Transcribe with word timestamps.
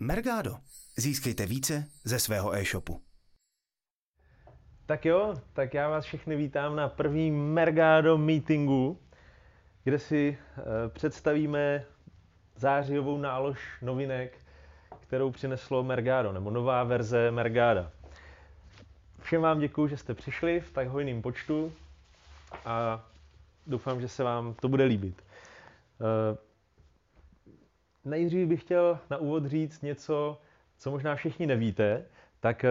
Mergado. 0.00 0.56
Získejte 0.96 1.46
více 1.46 1.84
ze 2.04 2.18
svého 2.18 2.54
e-shopu. 2.54 3.00
Tak 4.86 5.04
jo, 5.04 5.34
tak 5.52 5.74
já 5.74 5.88
vás 5.88 6.04
všechny 6.04 6.36
vítám 6.36 6.76
na 6.76 6.88
první 6.88 7.30
Mergado 7.30 8.18
meetingu, 8.18 9.00
kde 9.84 9.98
si 9.98 10.38
uh, 10.38 10.64
představíme 10.88 11.84
zářijovou 12.56 13.18
nálož 13.18 13.58
novinek, 13.82 14.38
kterou 15.00 15.30
přineslo 15.30 15.82
Mergado, 15.82 16.32
nebo 16.32 16.50
nová 16.50 16.84
verze 16.84 17.30
Mergada. 17.30 17.92
Všem 19.20 19.42
vám 19.42 19.60
děkuji, 19.60 19.88
že 19.88 19.96
jste 19.96 20.14
přišli 20.14 20.60
v 20.60 20.72
tak 20.72 20.88
hojném 20.88 21.22
počtu 21.22 21.72
a 22.64 23.04
doufám, 23.66 24.00
že 24.00 24.08
se 24.08 24.22
vám 24.22 24.54
to 24.54 24.68
bude 24.68 24.84
líbit. 24.84 25.22
Nejdřív 28.04 28.48
bych 28.48 28.60
chtěl 28.60 28.98
na 29.10 29.16
úvod 29.16 29.46
říct 29.46 29.82
něco, 29.82 30.40
co 30.78 30.90
možná 30.90 31.14
všichni 31.14 31.46
nevíte, 31.46 32.04
tak 32.40 32.64
eh, 32.64 32.70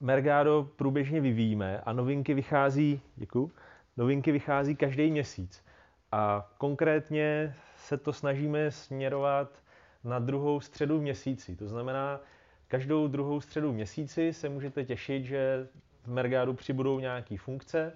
Mergado 0.00 0.70
průběžně 0.76 1.20
vyvíjíme 1.20 1.80
a 1.80 1.92
novinky 1.92 2.34
vychází, 2.34 3.00
děkuji, 3.16 3.50
novinky 3.96 4.32
vychází 4.32 4.76
každý 4.76 5.10
měsíc. 5.10 5.64
A 6.12 6.50
konkrétně 6.58 7.54
se 7.76 7.96
to 7.96 8.12
snažíme 8.12 8.70
směrovat 8.70 9.62
na 10.04 10.18
druhou 10.18 10.60
středu 10.60 10.98
v 10.98 11.02
měsíci. 11.02 11.56
To 11.56 11.68
znamená, 11.68 12.20
každou 12.68 13.08
druhou 13.08 13.40
středu 13.40 13.72
v 13.72 13.74
měsíci 13.74 14.32
se 14.32 14.48
můžete 14.48 14.84
těšit, 14.84 15.24
že 15.24 15.68
v 16.02 16.08
Mergadu 16.08 16.54
přibudou 16.54 17.00
nějaké 17.00 17.38
funkce. 17.38 17.92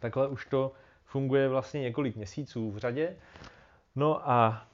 Takhle 0.00 0.28
už 0.28 0.46
to 0.46 0.72
funguje 1.04 1.48
vlastně 1.48 1.80
několik 1.80 2.16
měsíců 2.16 2.70
v 2.70 2.78
řadě. 2.78 3.16
No 3.96 4.30
a 4.30 4.67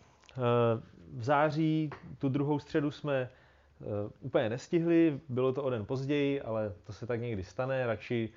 v 1.13 1.25
září 1.25 1.91
tu 2.19 2.29
druhou 2.29 2.59
středu 2.59 2.91
jsme 2.91 3.15
eh, 3.23 3.85
úplně 4.21 4.49
nestihli, 4.51 5.21
bylo 5.29 5.53
to 5.53 5.63
o 5.63 5.71
den 5.71 5.87
později, 5.87 6.43
ale 6.43 6.73
to 6.85 6.93
se 6.93 7.07
tak 7.07 7.21
někdy 7.21 7.45
stane, 7.45 7.87
radši 7.87 8.29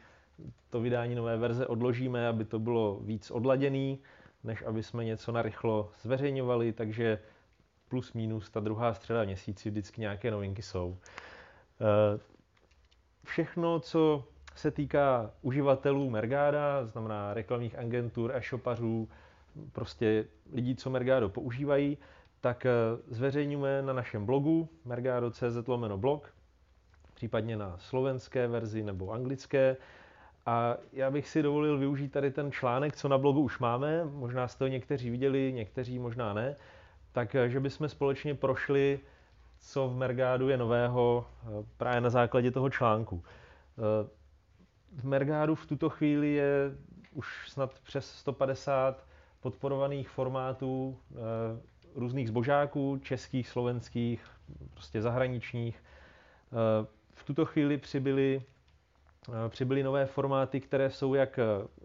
to 0.69 0.79
vydání 0.81 1.15
nové 1.15 1.37
verze 1.37 1.67
odložíme, 1.67 2.27
aby 2.27 2.45
to 2.45 2.59
bylo 2.59 2.99
víc 3.01 3.31
odladěný, 3.31 3.99
než 4.43 4.61
aby 4.61 4.83
jsme 4.83 5.05
něco 5.05 5.31
narychlo 5.31 5.91
zveřejňovali, 6.01 6.73
takže 6.73 7.19
plus 7.89 8.13
minus 8.13 8.49
ta 8.49 8.59
druhá 8.59 8.93
středa 8.93 9.23
měsíci 9.23 9.69
vždycky 9.69 10.01
nějaké 10.01 10.31
novinky 10.31 10.61
jsou. 10.61 10.97
Eh, 11.81 12.19
všechno, 13.23 13.79
co 13.79 14.23
se 14.55 14.71
týká 14.71 15.31
uživatelů 15.41 16.09
Mergada, 16.09 16.85
znamená 16.85 17.33
reklamních 17.33 17.79
agentur, 17.79 18.31
e-shopařů, 18.35 19.09
prostě 19.71 20.25
lidí, 20.53 20.75
co 20.75 20.89
Mergado 20.89 21.29
používají, 21.29 21.97
tak 22.41 22.65
eh, 22.65 22.71
zveřejňujeme 23.07 23.81
na 23.81 23.93
našem 23.93 24.25
blogu 24.25 24.69
mergado.cz 24.85 25.69
blog, 25.95 26.33
případně 27.13 27.57
na 27.57 27.77
slovenské 27.77 28.47
verzi 28.47 28.83
nebo 28.83 29.11
anglické. 29.11 29.77
A 30.45 30.77
já 30.93 31.11
bych 31.11 31.27
si 31.27 31.43
dovolil 31.43 31.77
využít 31.77 32.09
tady 32.09 32.31
ten 32.31 32.51
článek, 32.51 32.95
co 32.95 33.07
na 33.07 33.17
blogu 33.17 33.41
už 33.41 33.59
máme, 33.59 34.05
možná 34.05 34.47
jste 34.47 34.63
ho 34.63 34.67
někteří 34.67 35.09
viděli, 35.09 35.53
někteří 35.53 35.99
možná 35.99 36.33
ne, 36.33 36.55
tak 37.11 37.35
eh, 37.35 37.49
že 37.49 37.59
bychom 37.59 37.89
společně 37.89 38.35
prošli, 38.35 38.99
co 39.59 39.87
v 39.87 39.95
Mergádu 39.95 40.49
je 40.49 40.57
nového 40.57 41.25
eh, 41.27 41.47
právě 41.77 42.01
na 42.01 42.09
základě 42.09 42.51
toho 42.51 42.69
článku. 42.69 43.23
V 44.91 45.03
Mergádu 45.03 45.55
v 45.55 45.65
tuto 45.65 45.89
chvíli 45.89 46.33
je 46.33 46.71
už 47.13 47.49
snad 47.49 47.79
přes 47.79 48.11
150 48.11 49.07
podporovaných 49.47 50.09
formátů 50.09 50.97
různých 51.95 52.27
zbožáků, 52.27 52.97
českých, 52.97 53.49
slovenských, 53.49 54.25
prostě 54.73 55.01
zahraničních. 55.01 55.83
Eh, 56.51 56.87
v 57.13 57.23
tuto 57.23 57.45
chvíli 57.45 57.77
přibyly, 57.77 58.41
eh, 59.29 59.49
přibyly 59.49 59.83
nové 59.83 60.05
formáty, 60.05 60.59
které 60.59 60.89
jsou 60.89 61.13
jak, 61.13 61.39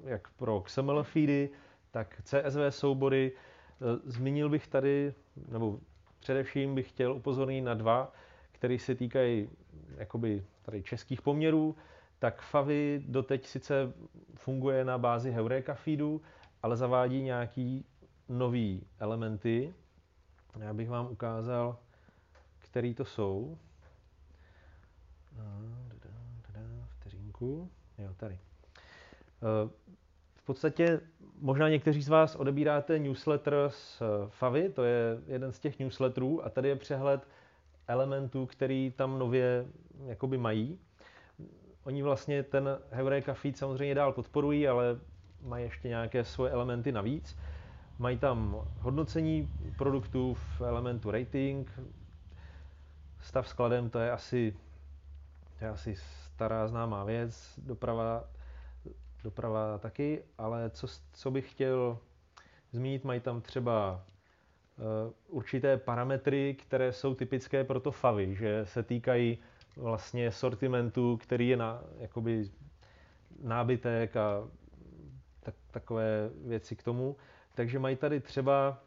jak 0.05 0.28
pro 0.28 0.61
XML 0.61 1.02
feedy, 1.02 1.50
tak 1.90 2.20
CSV 2.24 2.70
soubory. 2.70 3.33
Eh, 3.33 4.00
zmínil 4.05 4.48
bych 4.48 4.67
tady, 4.67 5.14
nebo 5.48 5.79
především 6.20 6.74
bych 6.74 6.89
chtěl 6.89 7.12
upozornit 7.12 7.61
na 7.61 7.74
dva, 7.74 8.12
které 8.52 8.79
se 8.79 8.94
týkají 8.94 9.48
jakoby 9.96 10.44
tady 10.62 10.83
českých 10.83 11.23
poměrů. 11.23 11.77
Tak 12.18 12.42
Favy 12.42 13.02
doteď 13.06 13.46
sice 13.46 13.92
funguje 14.34 14.84
na 14.84 14.98
bázi 14.98 15.30
Heureka 15.30 15.74
feedu, 15.74 16.20
ale 16.62 16.77
zavádí 16.77 17.23
nějaký 17.23 17.84
nový 18.28 18.86
elementy, 18.98 19.74
já 20.58 20.74
bych 20.74 20.89
vám 20.89 21.06
ukázal, 21.11 21.78
který 22.58 22.95
to 22.95 23.05
jsou. 23.05 23.58
Vteřinku. 26.89 27.70
Jo, 27.98 28.14
tady. 28.17 28.34
Eh, 28.34 29.70
v 30.34 30.45
podstatě 30.45 31.00
možná 31.40 31.68
někteří 31.68 32.02
z 32.02 32.08
vás 32.08 32.36
odebíráte 32.36 32.98
newsletter 32.98 33.55
z 33.68 34.02
eh, 34.02 34.05
Favy, 34.29 34.68
to 34.68 34.84
je 34.84 35.20
jeden 35.27 35.52
z 35.52 35.58
těch 35.58 35.79
newsletterů 35.79 36.44
a 36.44 36.50
tady 36.50 36.68
je 36.68 36.77
přehled 36.77 37.29
elementů, 37.89 38.46
který 38.46 38.92
tam 38.96 39.18
nově 39.18 39.67
jakoby 40.06 40.39
mají. 40.39 40.79
Oni 41.84 42.02
vlastně 42.02 42.42
ten 42.42 42.79
Heureka 42.90 43.34
feed 43.34 43.56
samozřejmě 43.56 43.94
dál 43.94 44.12
podporují, 44.12 44.68
ale 44.68 45.00
mají 45.42 45.64
ještě 45.64 45.89
nějaké 45.89 46.25
svoje 46.25 46.53
elementy 46.53 46.92
navíc. 46.92 47.39
Mají 47.98 48.19
tam 48.19 48.57
hodnocení 48.80 49.48
produktů 49.79 50.35
v 50.35 50.61
elementu 50.61 51.11
rating, 51.11 51.70
stav 53.20 53.48
skladem, 53.48 53.91
to 53.91 53.98
je 53.98 54.11
asi, 54.11 54.57
to 55.58 55.64
je 55.64 55.70
asi 55.70 55.97
stará 55.97 56.69
známá 56.69 57.05
věc, 57.05 57.58
doprava, 57.58 58.25
doprava 59.25 59.79
taky, 59.79 60.23
ale 60.39 60.70
co, 60.70 60.86
co 61.13 61.30
bych 61.30 61.51
chtěl 61.51 61.98
zmínit, 62.73 63.05
mají 63.05 63.20
tam 63.20 63.41
třeba 63.41 64.01
uh, 64.79 65.13
určité 65.39 65.77
parametry, 65.77 66.55
které 66.55 66.92
jsou 66.92 67.14
typické 67.14 67.64
pro 67.64 67.80
to 67.80 67.92
favy, 67.92 68.35
že 68.35 68.67
se 68.67 68.83
týkají 68.83 69.39
vlastně 69.77 70.30
sortimentu, 70.30 71.17
který 71.17 71.48
je 71.48 71.57
na, 71.57 71.80
jakoby 71.98 72.51
nábytek 73.42 74.17
a 74.17 74.48
takové 75.72 76.30
věci 76.44 76.77
k 76.77 76.83
tomu. 76.83 77.16
Takže 77.55 77.78
mají 77.78 77.96
tady 77.96 78.20
třeba, 78.20 78.78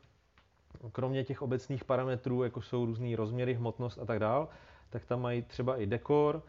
kromě 0.91 1.23
těch 1.23 1.41
obecných 1.41 1.83
parametrů, 1.83 2.43
jako 2.43 2.61
jsou 2.61 2.85
různý 2.85 3.15
rozměry, 3.15 3.53
hmotnost 3.53 3.99
a 3.99 4.05
tak 4.05 4.19
dál, 4.19 4.49
tak 4.89 5.05
tam 5.05 5.21
mají 5.21 5.41
třeba 5.41 5.77
i 5.77 5.85
dekor, 5.85 6.43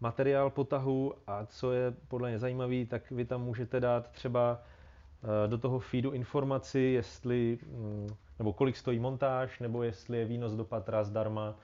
materiál 0.00 0.50
potahu 0.50 1.14
a 1.26 1.46
co 1.46 1.72
je 1.72 1.94
podle 2.08 2.28
mě 2.28 2.38
zajímavý, 2.38 2.86
tak 2.86 3.10
vy 3.10 3.24
tam 3.24 3.42
můžete 3.42 3.80
dát 3.80 4.10
třeba 4.10 4.62
eh, 4.62 5.48
do 5.48 5.58
toho 5.58 5.78
feedu 5.78 6.10
informaci, 6.10 6.80
jestli, 6.80 7.58
mm, 7.66 8.08
nebo 8.38 8.52
kolik 8.52 8.76
stojí 8.76 8.98
montáž, 8.98 9.58
nebo 9.60 9.82
jestli 9.82 10.18
je 10.18 10.24
výnos 10.24 10.52
do 10.52 10.64
patra 10.64 11.04
zdarma. 11.04 11.54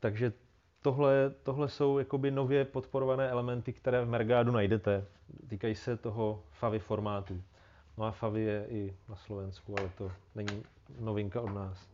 Takže 0.00 0.32
tohle, 0.84 1.30
tohle 1.42 1.68
jsou 1.68 1.98
jakoby 1.98 2.30
nově 2.30 2.64
podporované 2.64 3.28
elementy, 3.28 3.72
které 3.72 4.04
v 4.04 4.08
Mergádu 4.08 4.52
najdete. 4.52 5.04
Týkají 5.48 5.74
se 5.74 5.96
toho 5.96 6.42
Favy 6.50 6.78
formátu. 6.78 7.42
No 7.98 8.04
a 8.04 8.10
Favi 8.10 8.40
je 8.40 8.66
i 8.68 8.96
na 9.08 9.16
Slovensku, 9.16 9.74
ale 9.78 9.90
to 9.98 10.12
není 10.34 10.62
novinka 11.00 11.40
od 11.40 11.54
nás. 11.54 11.88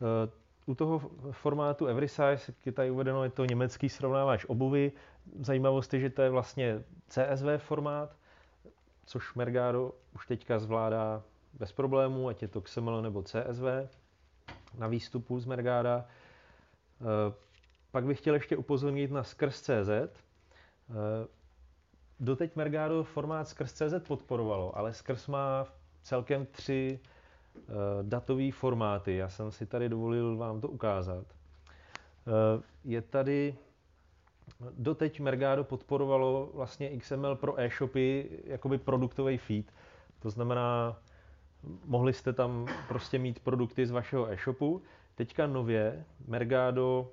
Eh, 0.00 0.30
u 0.66 0.74
toho 0.74 1.10
formátu 1.30 1.86
Everysize 1.86 2.52
je 2.66 2.72
tady 2.72 2.90
uvedeno, 2.90 3.24
je 3.24 3.30
to 3.30 3.44
německý 3.44 3.88
srovnávač 3.88 4.44
obuvy. 4.44 4.92
Zajímavost 5.40 5.94
je, 5.94 6.00
že 6.00 6.10
to 6.10 6.22
je 6.22 6.30
vlastně 6.30 6.84
CSV 7.08 7.46
formát, 7.58 8.16
což 9.06 9.34
Mergado 9.34 9.92
už 10.14 10.26
teďka 10.26 10.58
zvládá 10.58 11.22
bez 11.52 11.72
problémů, 11.72 12.28
ať 12.28 12.42
je 12.42 12.48
to 12.48 12.60
XML 12.60 13.02
nebo 13.02 13.22
CSV 13.22 13.64
na 14.78 14.86
výstupu 14.86 15.40
z 15.40 15.46
Mergáda. 15.46 16.04
Eh, 17.00 17.34
pak 17.90 18.04
bych 18.04 18.18
chtěl 18.18 18.34
ještě 18.34 18.56
upozornit 18.56 19.10
na 19.10 19.24
skrz.cz. 19.24 19.90
Doteď 22.20 22.56
Mergado 22.56 23.04
formát 23.04 23.48
skrz 23.48 23.72
CZ 23.72 23.94
podporovalo, 24.08 24.78
ale 24.78 24.92
skrz 24.92 25.26
má 25.26 25.66
celkem 26.02 26.46
tři 26.46 27.00
uh, 27.54 27.74
datové 28.02 28.52
formáty. 28.52 29.16
Já 29.16 29.28
jsem 29.28 29.50
si 29.50 29.66
tady 29.66 29.88
dovolil 29.88 30.36
vám 30.36 30.60
to 30.60 30.68
ukázat. 30.68 31.26
Je 32.84 33.02
tady, 33.02 33.56
doteď 34.78 35.20
Mergado 35.20 35.64
podporovalo 35.64 36.50
vlastně 36.54 36.98
XML 36.98 37.36
pro 37.36 37.60
e-shopy, 37.60 38.30
jakoby 38.44 38.78
produktový 38.78 39.38
feed. 39.38 39.72
To 40.18 40.30
znamená, 40.30 40.96
mohli 41.84 42.12
jste 42.12 42.32
tam 42.32 42.66
prostě 42.88 43.18
mít 43.18 43.40
produkty 43.40 43.86
z 43.86 43.90
vašeho 43.90 44.30
e-shopu. 44.30 44.82
Teďka 45.14 45.46
nově 45.46 46.04
Mergado 46.26 47.10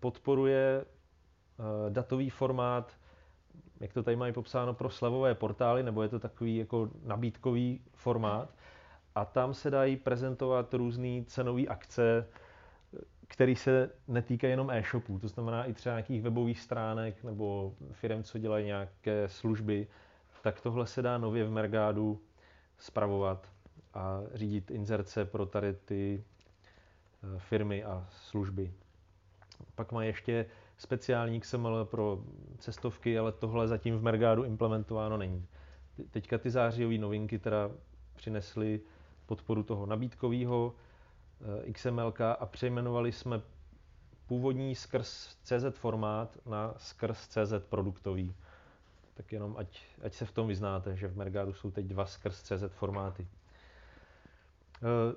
podporuje 0.00 0.84
uh, 0.84 1.92
datový 1.92 2.30
formát 2.30 2.96
jak 3.82 3.92
to 3.92 4.02
tady 4.02 4.16
mají 4.16 4.32
popsáno, 4.32 4.74
pro 4.74 4.90
slevové 4.90 5.34
portály, 5.34 5.82
nebo 5.82 6.02
je 6.02 6.08
to 6.08 6.18
takový 6.18 6.56
jako 6.56 6.90
nabídkový 7.04 7.80
formát. 7.94 8.54
a 9.14 9.24
tam 9.24 9.54
se 9.54 9.70
dají 9.70 9.96
prezentovat 9.96 10.74
různé 10.74 11.24
cenové 11.26 11.62
akce, 11.66 12.26
které 13.28 13.56
se 13.56 13.90
netýkají 14.08 14.50
jenom 14.50 14.70
e-shopů, 14.70 15.18
to 15.18 15.28
znamená 15.28 15.64
i 15.64 15.72
třeba 15.72 15.94
nějakých 15.94 16.22
webových 16.22 16.60
stránek 16.60 17.24
nebo 17.24 17.74
firm, 17.92 18.22
co 18.22 18.38
dělají 18.38 18.66
nějaké 18.66 19.28
služby, 19.28 19.86
tak 20.42 20.60
tohle 20.60 20.86
se 20.86 21.02
dá 21.02 21.18
nově 21.18 21.44
v 21.44 21.50
Mergádu 21.50 22.20
spravovat 22.78 23.48
a 23.94 24.20
řídit 24.34 24.70
inzerce 24.70 25.24
pro 25.24 25.46
tady 25.46 25.74
ty 25.74 26.24
eh, 27.24 27.38
firmy 27.38 27.84
a 27.84 28.06
služby. 28.10 28.72
Pak 29.74 29.92
má 29.92 30.04
ještě 30.04 30.46
speciální 30.76 31.40
XML 31.40 31.84
pro 31.84 32.18
cestovky, 32.58 33.18
ale 33.18 33.32
tohle 33.32 33.68
zatím 33.68 33.96
v 33.98 34.02
Mergádu 34.02 34.44
implementováno 34.44 35.16
není. 35.16 35.46
Teďka 36.10 36.38
ty 36.38 36.50
zářijové 36.50 36.98
novinky 36.98 37.38
teda 37.38 37.70
přinesly 38.16 38.80
podporu 39.26 39.62
toho 39.62 39.86
nabídkového 39.86 40.74
eh, 41.66 41.72
XML 41.72 42.14
a 42.38 42.46
přejmenovali 42.46 43.12
jsme 43.12 43.40
původní 44.26 44.74
skrz 44.74 45.36
CZ 45.42 45.64
formát 45.78 46.38
na 46.46 46.74
skrz 46.78 47.28
CZ 47.28 47.52
produktový. 47.68 48.34
Tak 49.14 49.32
jenom 49.32 49.56
ať, 49.58 49.80
ať 50.02 50.14
se 50.14 50.26
v 50.26 50.32
tom 50.32 50.48
vyznáte, 50.48 50.96
že 50.96 51.08
v 51.08 51.16
Mergádu 51.16 51.52
jsou 51.52 51.70
teď 51.70 51.86
dva 51.86 52.06
skrz 52.06 52.42
CZ 52.42 52.62
formáty. 52.68 53.28
Eh, 54.82 55.14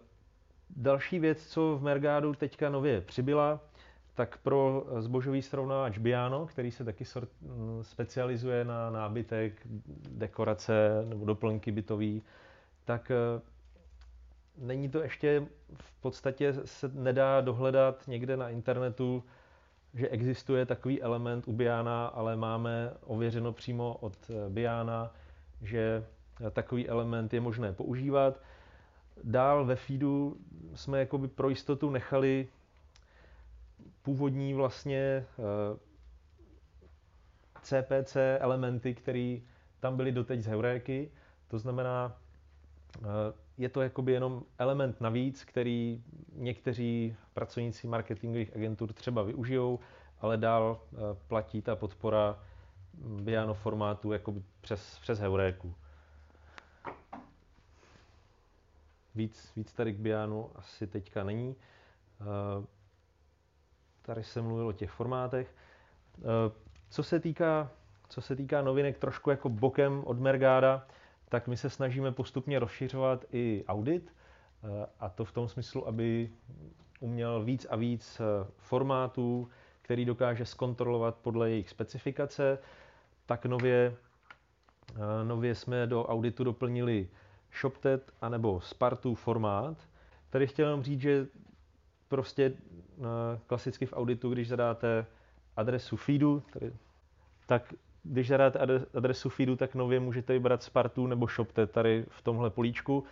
další 0.70 1.20
věc, 1.20 1.48
co 1.48 1.78
v 1.78 1.84
Mergádu 1.84 2.34
teďka 2.34 2.70
nově 2.70 3.02
přibyla, 3.02 3.60
tak 4.16 4.38
pro 4.38 4.86
zbožový 5.00 5.42
srovnávač 5.42 5.98
Biano, 5.98 6.46
který 6.46 6.72
se 6.72 6.84
taky 6.84 7.06
sort, 7.06 7.30
mm, 7.42 7.80
specializuje 7.84 8.66
na 8.66 8.90
nábytek, 8.90 9.62
dekorace 10.10 11.06
nebo 11.06 11.26
doplňky 11.26 11.72
bytový, 11.72 12.22
tak 12.86 13.12
eh, 13.12 13.42
není 14.58 14.90
to 14.90 15.02
ještě 15.04 15.46
v 15.82 16.02
podstatě 16.02 16.54
se 16.66 16.88
nedá 16.94 17.42
dohledat 17.42 18.08
někde 18.08 18.38
na 18.38 18.50
internetu, 18.50 19.24
že 19.94 20.10
existuje 20.10 20.66
takový 20.66 21.02
element 21.02 21.48
u 21.48 21.54
Biana, 21.54 22.08
ale 22.08 22.36
máme 22.36 22.94
ověřeno 23.04 23.54
přímo 23.54 23.98
od 24.02 24.14
eh, 24.30 24.50
Biana, 24.50 25.14
že 25.62 26.06
takový 26.52 26.90
element 26.90 27.34
je 27.34 27.42
možné 27.42 27.74
používat. 27.74 28.40
Dál 29.24 29.66
ve 29.66 29.76
feedu 29.76 30.38
jsme 30.76 31.00
jakoby 31.00 31.28
pro 31.28 31.50
jistotu 31.50 31.90
nechali 31.90 32.48
původní 34.02 34.54
vlastně 34.54 35.26
CPC 37.66 38.16
eh, 38.16 38.38
elementy, 38.40 38.94
které 38.94 39.38
tam 39.80 39.98
byly 39.98 40.12
doteď 40.12 40.42
z 40.42 40.46
Heuréky. 40.48 41.12
To 41.48 41.60
znamená, 41.60 42.18
eh, 42.98 43.04
je 43.58 43.70
to 43.70 43.82
jakoby 43.82 44.12
jenom 44.12 44.44
element 44.58 45.02
navíc, 45.02 45.44
který 45.44 46.04
někteří 46.34 47.16
pracovníci 47.34 47.88
marketingových 47.88 48.56
agentur 48.56 48.94
třeba 48.94 49.22
využijou, 49.24 49.80
ale 50.22 50.38
dál 50.38 50.80
eh, 50.94 50.98
platí 51.28 51.62
ta 51.62 51.76
podpora 51.76 52.40
Biano 53.22 53.54
formátu 53.54 54.12
jakoby 54.12 54.42
přes, 54.62 55.00
přes 55.02 55.20
Heuréku. 55.20 55.76
Víc, 59.16 59.52
víc 59.56 59.74
tady 59.74 59.94
k 59.94 60.00
Bianu 60.00 60.50
asi 60.56 60.88
teďka 60.88 61.24
není. 61.24 61.56
Tady 64.02 64.24
se 64.24 64.42
mluvil 64.42 64.68
o 64.68 64.72
těch 64.72 64.92
formátech. 64.92 65.56
Eh, 66.20 66.52
co 66.90 67.04
se 67.04 67.20
týká, 67.20 67.72
co 68.10 68.22
se 68.22 68.36
týká 68.36 68.62
novinek 68.62 68.98
trošku 68.98 69.30
jako 69.30 69.50
bokem 69.50 70.04
od 70.06 70.20
Mergáda, 70.20 70.88
tak 71.30 71.48
my 71.48 71.58
se 71.58 71.70
snažíme 71.70 72.12
postupně 72.12 72.60
rozšiřovat 72.60 73.26
i 73.32 73.64
audit, 73.68 74.14
eh, 74.64 74.88
a 75.00 75.10
to 75.10 75.26
v 75.26 75.32
tom 75.32 75.48
smyslu, 75.48 75.88
aby 75.88 76.30
uměl 77.00 77.44
víc 77.44 77.68
a 77.70 77.76
víc 77.76 78.20
eh, 78.20 78.48
formátů, 78.58 79.50
který 79.82 80.06
dokáže 80.06 80.46
zkontrolovat 80.46 81.16
podle 81.16 81.50
jejich 81.50 81.70
specifikace. 81.70 82.60
Tak 83.26 83.46
nově, 83.46 83.96
nově 85.24 85.56
jsme 85.56 85.88
do 85.88 86.06
auditu 86.06 86.44
doplnili 86.44 87.10
ShopTet 87.56 88.12
anebo 88.22 88.62
Spartu 88.62 89.16
formát. 89.16 89.78
Tady 90.30 90.48
chtěl 90.48 90.66
jenom 90.68 90.84
říct, 90.84 91.02
že 91.02 91.28
prostě 92.08 92.54
klasicky 93.48 93.86
v 93.86 93.94
auditu, 93.94 94.30
když 94.30 94.48
zadáte 94.48 95.06
adresu 95.56 95.98
feedu, 95.98 96.44
tady, 96.54 96.74
tak 97.46 97.74
když 98.04 98.28
zadáte 98.28 98.60
adresu 98.94 99.30
feedu, 99.30 99.56
tak 99.56 99.76
nově 99.76 100.00
můžete 100.00 100.34
vybrat 100.34 100.64
Spartu 100.64 101.08
nebo 101.08 101.28
ShopTet 101.28 101.72
tady 101.72 102.06
v 102.10 102.22
tomhle 102.22 102.50
políčku, 102.50 103.04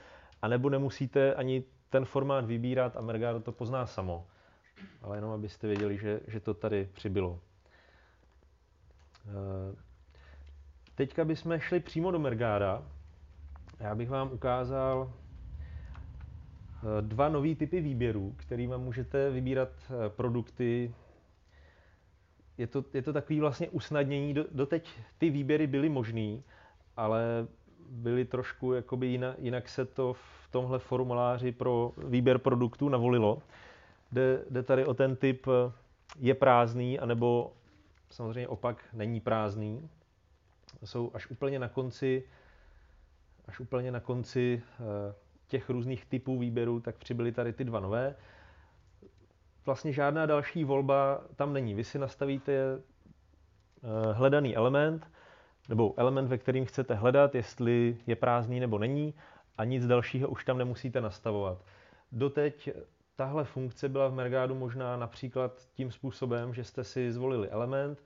a 0.42 0.48
nebo 0.48 0.70
nemusíte 0.70 1.34
ani 1.34 1.64
ten 1.90 2.06
formát 2.06 2.46
vybírat 2.46 2.98
a 2.98 3.02
Mergado 3.02 3.40
to 3.40 3.52
pozná 3.52 3.86
samo. 3.86 4.28
Ale 5.02 5.18
jenom 5.18 5.32
abyste 5.32 5.68
věděli, 5.68 5.98
že, 5.98 6.20
že 6.28 6.40
to 6.40 6.54
tady 6.54 6.90
přibylo. 6.94 7.40
E, 9.26 9.76
teďka 10.96 11.26
bychom 11.26 11.60
šli 11.60 11.80
přímo 11.80 12.12
do 12.12 12.20
Mergáda. 12.20 12.84
Já 13.80 13.96
bych 13.96 14.10
vám 14.10 14.32
ukázal 14.32 15.14
Eh, 16.84 17.02
dva 17.02 17.30
nové 17.30 17.56
typy 17.56 17.82
výběrů, 17.82 18.36
kterými 18.38 18.74
můžete 18.78 19.30
vybírat 19.30 19.70
eh, 19.90 20.10
produkty. 20.10 20.96
Je 22.58 22.68
to, 22.68 22.86
je 22.94 23.02
to 23.02 23.14
takový 23.14 23.40
vlastně 23.40 23.70
usnadnění. 23.70 24.34
Doteď 24.52 24.90
ty 25.18 25.30
výběry 25.30 25.68
byly 25.68 25.90
možné, 25.90 26.42
ale 26.98 27.48
byly 27.90 28.26
trošku, 28.26 28.74
jakoby 28.74 29.08
jinak, 29.08 29.36
jinak 29.40 29.70
se 29.70 29.86
to 29.86 30.14
v 30.14 30.48
tomhle 30.52 30.80
formuláři 30.80 31.52
pro 31.52 31.92
výběr 31.98 32.38
produktů 32.38 32.90
navolilo. 32.90 33.42
Jde, 34.12 34.40
jde 34.50 34.64
tady 34.64 34.86
o 34.86 34.94
ten 34.94 35.16
typ 35.16 35.48
eh, 35.48 35.72
je 36.20 36.34
prázdný, 36.34 37.00
anebo 37.00 37.54
samozřejmě 38.10 38.48
opak 38.48 38.84
není 38.94 39.20
prázdný. 39.20 39.90
Jsou 40.84 41.12
až 41.14 41.28
úplně 41.30 41.60
na 41.60 41.68
konci, 41.68 42.24
až 43.48 43.60
úplně 43.60 43.92
na 43.92 44.00
konci 44.00 44.64
těch 45.48 45.70
různých 45.70 46.06
typů 46.06 46.40
výběrů, 46.40 46.80
tak 46.80 46.96
přibyly 46.96 47.32
tady 47.32 47.54
ty 47.54 47.64
dva 47.64 47.80
nové. 47.80 48.16
Vlastně 49.66 49.94
žádná 49.94 50.26
další 50.26 50.64
volba 50.64 51.22
tam 51.36 51.54
není. 51.54 51.74
Vy 51.74 51.84
si 51.84 52.00
nastavíte 52.00 52.54
eh, 52.54 54.14
hledaný 54.14 54.56
element, 54.56 55.12
nebo 55.70 55.94
element, 55.98 56.30
ve 56.30 56.38
kterým 56.38 56.66
chcete 56.66 56.94
hledat, 56.94 57.36
jestli 57.36 57.98
je 58.08 58.16
prázdný 58.16 58.60
nebo 58.60 58.78
není, 58.78 59.14
a 59.58 59.64
nic 59.64 59.88
dalšího 59.88 60.30
už 60.30 60.46
tam 60.46 60.58
nemusíte 60.58 61.02
nastavovat. 61.02 61.66
Doteď 62.12 62.70
tahle 63.16 63.44
funkce 63.44 63.90
byla 63.90 64.08
v 64.08 64.14
Mergádu 64.14 64.56
možná 64.56 64.98
například 64.98 65.62
tím 65.74 65.92
způsobem, 65.92 66.54
že 66.54 66.64
jste 66.64 66.84
si 66.84 67.12
zvolili 67.12 67.50
element 67.50 68.04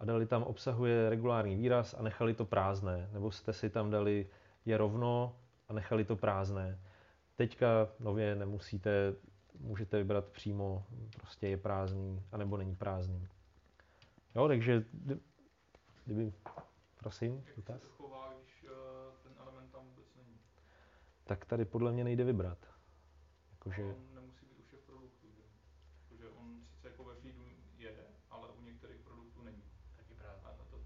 a 0.00 0.04
dali 0.04 0.26
tam 0.26 0.42
obsahuje 0.42 1.10
regulární 1.10 1.56
výraz 1.56 1.94
a 1.98 2.02
nechali 2.02 2.34
to 2.34 2.44
prázdné, 2.44 3.08
nebo 3.12 3.30
jste 3.30 3.52
si 3.52 3.70
tam 3.70 3.90
dali 3.90 4.26
je 4.64 4.76
rovno 4.76 5.36
a 5.68 5.72
nechali 5.72 6.04
to 6.04 6.16
prázdné. 6.16 6.80
Teďka 7.36 7.88
nově 8.00 8.34
nemusíte, 8.34 9.14
můžete 9.58 9.98
vybrat 9.98 10.24
přímo, 10.28 10.86
prostě 11.16 11.48
je 11.48 11.56
prázdný, 11.56 12.22
anebo 12.32 12.56
není 12.56 12.76
prázdný. 12.76 13.28
Jo, 14.34 14.48
takže 14.48 14.84
kdyby, 16.04 16.32
prosím, 16.96 17.42
Jak 17.46 17.56
dotaz? 17.56 17.80
se 17.82 17.88
chová, 17.88 18.34
když 18.38 18.64
uh, 18.64 18.70
ten 19.22 19.32
element 19.38 19.72
tam 19.72 19.84
vůbec 19.84 20.14
není? 20.16 20.38
Tak 21.24 21.44
tady 21.44 21.64
podle 21.64 21.92
mě 21.92 22.04
nejde 22.04 22.24
vybrat. 22.24 22.58
Jakože... 23.50 23.82
On 23.82 24.14
nemusí 24.14 24.46
být 24.46 24.58
u 24.58 24.62
všech 24.62 24.80
produktů, 24.80 25.26
že? 25.36 25.42
Jakože 26.02 26.28
on 26.28 26.60
sice 26.74 26.88
jako 26.88 27.04
ve 27.04 27.14
feedu 27.14 27.44
je, 27.78 27.96
ale 28.30 28.48
u 28.48 28.62
některých 28.62 29.00
produktů 29.00 29.42
není. 29.42 29.62
Tak 29.96 30.10
je 30.10 30.16
prázdný. 30.16 30.48
A 30.50 30.64
to, 30.70 30.80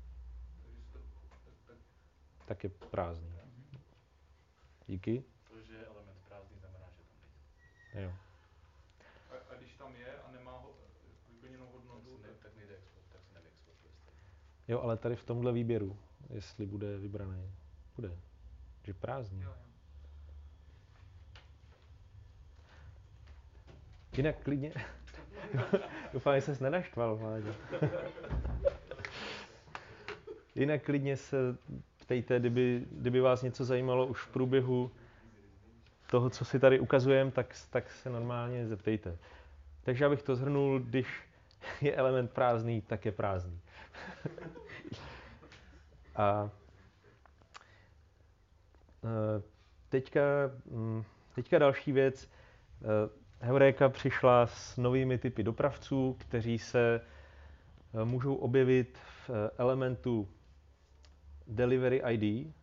takže 0.63 0.83
to, 0.93 0.99
tak, 1.45 1.55
tak... 1.67 1.77
tak 2.47 2.65
je 2.65 2.71
prázdný. 2.71 3.36
Díky. 4.87 5.25
To, 5.49 5.61
že 5.63 5.87
element 5.87 6.19
prázdný, 6.29 6.59
znamená, 6.59 6.87
že 6.91 7.03
tam 7.03 7.17
není. 7.95 8.05
Jo. 8.05 8.13
A, 9.31 9.53
a 9.53 9.55
když 9.59 9.75
tam 9.75 9.97
je 9.97 10.19
a 10.29 10.31
nemá 10.33 10.53
ho, 10.53 10.71
vyplněnou 11.29 11.67
hodnotu, 11.73 12.19
tak, 12.19 12.31
ne, 12.31 12.37
tak 12.43 12.57
nejde 12.57 12.75
export, 12.77 13.05
tak 13.13 13.21
se 13.25 13.35
nevyexportuje. 13.35 13.93
Jo, 14.69 14.81
ale 14.81 14.97
tady 14.97 15.17
v 15.17 15.25
tomhle 15.25 15.53
výběru, 15.53 15.99
jestli 16.31 16.67
bude 16.67 16.99
vybraný, 16.99 17.51
bude. 17.97 18.17
Že 18.85 18.95
prázdný. 18.95 19.41
Jo, 19.43 19.49
jo. 19.51 19.67
Jinak 24.17 24.43
klidně. 24.43 24.73
Doufám, 26.13 26.35
že 26.35 26.41
ses 26.41 26.61
nenaštval, 26.61 27.17
Vládě. 27.17 27.55
Jinak 30.55 30.83
klidně 30.83 31.17
se 31.17 31.37
ptejte, 32.07 32.41
kdyby, 32.41 32.87
kdyby 32.91 33.21
vás 33.21 33.43
něco 33.43 33.65
zajímalo 33.65 34.07
už 34.07 34.23
v 34.23 34.29
průběhu 34.29 34.91
toho, 36.11 36.31
co 36.31 36.45
si 36.45 36.61
tady 36.61 36.81
ukazujeme, 36.81 37.31
tak, 37.31 37.55
tak 37.71 37.91
se 37.91 38.11
normálně 38.11 38.67
zeptejte. 38.67 39.19
Takže 39.85 40.07
abych 40.07 40.23
to 40.23 40.37
zhrnul, 40.37 40.81
když 40.81 41.07
je 41.81 41.97
element 41.97 42.31
prázdný, 42.31 42.81
tak 42.81 43.05
je 43.07 43.13
prázdný. 43.13 43.61
A 46.17 46.51
e, 49.05 49.43
teďka, 49.89 50.21
mm, 50.71 51.05
Teďka 51.37 51.59
další 51.59 51.93
věc. 51.93 52.31
Eh, 52.83 53.47
Heureka 53.47 53.89
přišla 53.89 54.47
s 54.47 54.77
novými 54.77 55.19
typy 55.19 55.43
dopravců, 55.43 56.17
kteří 56.19 56.59
se 56.59 57.01
eh, 57.01 58.05
můžou 58.05 58.35
objevit 58.35 58.99
v 59.29 59.31
elementu 59.59 60.29
Delivery 61.47 62.03
ID. 62.11 62.55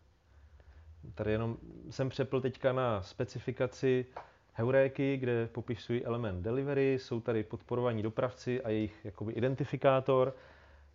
Tady 1.14 1.32
jenom 1.32 1.56
jsem 1.90 2.08
přepl 2.08 2.40
teďka 2.40 2.72
na 2.72 3.02
specifikaci 3.02 4.06
Heuréky, 4.52 5.16
kde 5.16 5.46
popisují 5.46 6.04
element 6.04 6.42
delivery, 6.42 6.98
jsou 6.98 7.20
tady 7.20 7.42
podporovaní 7.42 8.02
dopravci 8.02 8.62
a 8.62 8.68
jejich 8.68 9.04
jakoby 9.04 9.32
identifikátor. 9.32 10.34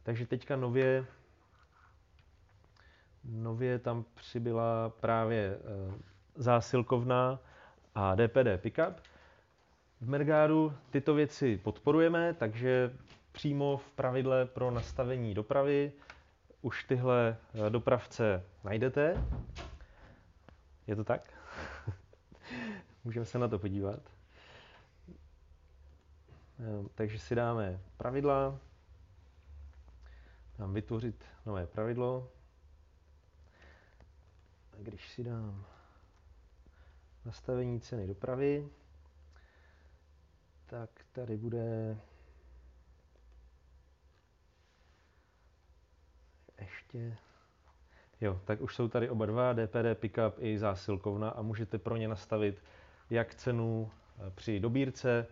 Takže 0.04 0.28
teďka 0.28 0.56
nově, 0.56 1.06
nově 3.24 3.80
tam 3.80 4.06
přibyla 4.16 4.90
právě 4.90 5.58
zásilkovna 6.36 7.40
a 7.96 8.16
DPD 8.16 8.48
pickup. 8.62 9.02
V 10.02 10.10
Mergáru 10.10 10.74
tyto 10.90 11.14
věci 11.14 11.58
podporujeme, 11.58 12.34
takže 12.34 12.94
přímo 13.32 13.78
v 13.78 13.92
pravidle 13.92 14.46
pro 14.46 14.72
nastavení 14.72 15.34
dopravy 15.34 15.92
už 16.62 16.84
tyhle 16.84 17.38
eh, 17.54 17.70
dopravce 17.70 18.44
najdete. 18.64 19.24
Je 20.88 20.96
to 20.96 21.04
tak? 21.04 21.34
Můžeme 23.04 23.26
se 23.26 23.40
na 23.40 23.48
to 23.48 23.60
podívat. 23.60 24.00
Eh, 26.60 26.90
takže 26.96 27.20
si 27.20 27.36
dáme 27.36 27.80
pravidla, 27.98 28.60
dám 30.58 30.74
vytvořit 30.74 31.26
nové 31.46 31.68
pravidlo. 31.68 32.32
A 34.74 34.76
když 34.82 35.10
si 35.10 35.24
dám 35.24 35.66
nastavení 37.26 37.82
ceny 37.82 38.08
dopravy, 38.08 38.70
tak 40.66 40.90
tady 41.12 41.38
bude 41.38 41.98
ještě 46.62 47.18
Jo, 48.22 48.42
tak 48.46 48.62
už 48.62 48.76
jsou 48.76 48.88
tady 48.88 49.10
oba 49.10 49.26
dva, 49.26 49.54
DPD 49.54 50.00
Pickup 50.00 50.34
i 50.40 50.58
zásilkovna 50.58 51.30
a 51.30 51.42
můžete 51.42 51.78
pro 51.78 51.98
ně 51.98 52.08
nastavit 52.08 52.64
jak 53.10 53.36
cenu 53.36 53.92
eh, 54.18 54.32
při 54.36 54.60
dobírce, 54.60 55.28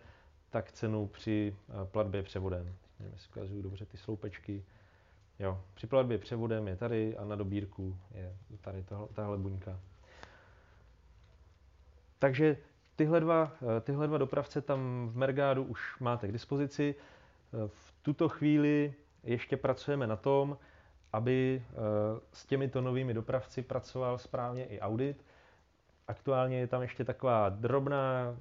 tak 0.50 0.72
cenu 0.72 1.06
při 1.06 1.56
eh, 1.68 1.86
platbě 1.86 2.22
převodem. 2.22 2.74
Nevím, 3.00 3.14
jestli 3.14 3.28
ukazuju 3.30 3.62
dobře 3.62 3.86
ty 3.86 3.96
sloupečky. 3.96 4.64
Jo, 5.38 5.62
při 5.74 5.86
platbě 5.86 6.18
převodem 6.18 6.68
je 6.68 6.76
tady 6.76 7.16
a 7.16 7.24
na 7.24 7.36
dobírku 7.36 7.96
je 8.14 8.36
tady 8.60 8.82
tohle, 8.82 9.08
tahle 9.12 9.38
buňka. 9.38 9.80
Takže 12.18 12.56
tyhle 12.96 13.20
dva, 13.20 13.52
eh, 13.76 13.80
tyhle 13.80 14.06
dva 14.06 14.18
dopravce 14.18 14.60
tam 14.60 15.08
v 15.12 15.16
Mergádu 15.16 15.64
už 15.64 16.00
máte 16.00 16.28
k 16.28 16.32
dispozici. 16.32 16.94
V 17.66 17.94
tuto 18.02 18.28
chvíli 18.28 18.94
ještě 19.24 19.56
pracujeme 19.56 20.06
na 20.06 20.16
tom, 20.16 20.58
aby 21.12 21.62
eh, 21.62 21.74
s 22.32 22.46
těmito 22.46 22.80
novými 22.80 23.14
dopravci 23.14 23.62
pracoval 23.62 24.18
správně 24.18 24.64
i 24.66 24.80
audit. 24.80 25.24
Aktuálně 26.08 26.58
je 26.58 26.66
tam 26.66 26.82
ještě 26.82 27.04
taková 27.04 27.48
drobná 27.48 28.36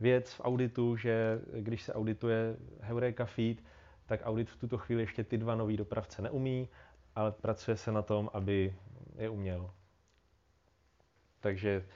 věc 0.00 0.32
v 0.34 0.40
auditu, 0.44 0.96
že 0.96 1.40
když 1.52 1.82
se 1.82 1.92
audituje 1.94 2.56
Heureka 2.80 3.24
Feed, 3.24 3.58
tak 4.06 4.20
audit 4.24 4.50
v 4.50 4.56
tuto 4.56 4.78
chvíli 4.78 5.02
ještě 5.02 5.24
ty 5.24 5.38
dva 5.38 5.54
nový 5.54 5.76
dopravce 5.76 6.22
neumí, 6.22 6.68
ale 7.16 7.32
pracuje 7.32 7.76
se 7.76 7.92
na 7.92 8.02
tom, 8.02 8.30
aby 8.32 8.74
je 9.16 9.28
uměl. 9.28 9.70
Takže 11.40 11.86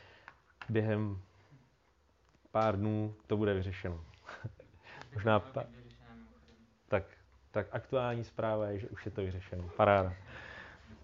během 0.68 1.22
pár 2.50 2.76
dnů 2.78 3.14
to 3.26 3.36
bude 3.36 3.54
vyřešeno. 3.54 4.04
Možná 5.14 5.40
pa... 5.40 5.64
tak, 7.54 7.66
aktuální 7.72 8.24
zpráva 8.24 8.66
je, 8.66 8.78
že 8.78 8.88
už 8.88 9.04
je 9.04 9.10
to 9.10 9.20
vyřešeno. 9.22 9.68
Paráda. 9.76 10.12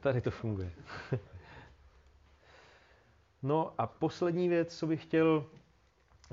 Tady 0.01 0.21
to 0.21 0.31
funguje. 0.31 0.71
no 3.43 3.75
a 3.79 3.87
poslední 3.87 4.49
věc, 4.49 4.79
co 4.79 4.87
bych 4.87 5.03
chtěl 5.03 5.47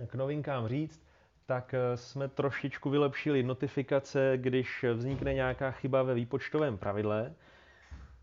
k 0.08 0.16
novinkám 0.16 0.68
říct, 0.68 1.04
tak 1.46 1.74
eh, 1.74 1.98
jsme 1.98 2.28
trošičku 2.28 2.90
vylepšili 2.90 3.44
notifikace, 3.44 4.34
když 4.36 4.86
vznikne 4.94 5.34
nějaká 5.34 5.72
chyba 5.72 6.04
ve 6.04 6.14
výpočtovém 6.14 6.78
pravidle. 6.78 7.34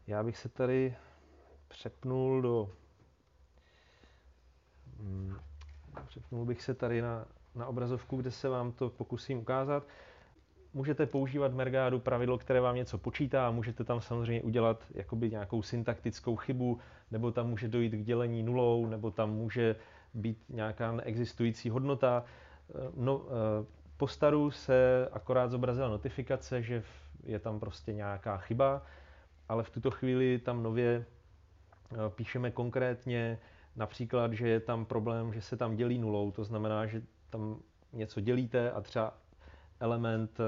Já 0.07 0.23
bych 0.23 0.37
se 0.39 0.49
tady 0.49 0.97
přepnul 1.69 2.43
do 2.43 2.71
Hmm. 4.99 5.37
Přepnul 6.07 6.45
bych 6.45 6.63
se 6.63 6.75
tady 6.75 7.03
na, 7.03 7.25
na 7.55 7.67
obrazovku, 7.67 8.17
kde 8.17 8.31
se 8.31 8.49
vám 8.49 8.73
to 8.73 8.91
pokusím 8.91 9.39
ukázat. 9.39 9.87
Můžete 10.75 11.07
používat 11.07 11.53
v 11.53 11.55
Mergádu 11.55 11.99
pravidlo, 11.99 12.39
které 12.39 12.61
vám 12.61 12.77
něco 12.77 12.99
počítá 12.99 13.49
a 13.49 13.51
můžete 13.51 13.85
tam 13.85 14.01
samozřejmě 14.01 14.43
udělat 14.43 14.85
jakoby 14.95 15.31
nějakou 15.31 15.63
syntaktickou 15.63 16.37
chybu, 16.37 16.79
nebo 17.11 17.33
tam 17.33 17.49
může 17.49 17.69
dojít 17.69 17.93
k 17.93 18.05
dělení 18.05 18.43
nulou, 18.43 18.87
nebo 18.87 19.11
tam 19.11 19.31
může 19.35 19.77
být 20.15 20.45
nějaká 20.49 20.93
neexistující 20.93 21.71
hodnota. 21.71 22.25
No, 22.97 23.23
eh, 23.27 23.67
po 23.97 24.09
staru 24.09 24.51
se 24.51 25.09
akorát 25.13 25.51
zobrazila 25.51 25.89
notifikace, 25.89 26.63
že 26.63 26.83
je 27.25 27.39
tam 27.39 27.61
prostě 27.61 27.93
nějaká 27.93 28.37
chyba, 28.37 28.83
ale 29.49 29.63
v 29.63 29.71
tuto 29.71 29.91
chvíli 29.91 30.39
tam 30.39 30.63
nově 30.63 31.05
eh, 31.93 31.97
píšeme 32.09 32.51
konkrétně 32.51 33.39
Například, 33.77 34.33
že 34.33 34.49
je 34.49 34.61
tam 34.61 34.85
problém, 34.85 35.33
že 35.33 35.41
se 35.41 35.57
tam 35.57 35.77
dělí 35.77 35.99
nulou, 35.99 36.31
to 36.31 36.45
znamená, 36.45 36.87
že 36.87 37.03
tam 37.31 37.59
něco 37.93 38.21
dělíte 38.21 38.71
a 38.71 38.81
třeba 38.81 39.15
element 39.85 40.41
eh, 40.41 40.45